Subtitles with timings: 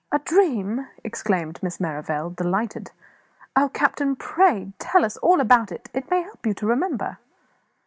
[0.11, 2.89] "A dream!" exclaimed Miss Merrivale, delighted.
[3.55, 7.19] "Oh, captain, pray tell us all about it; it may help you to remember."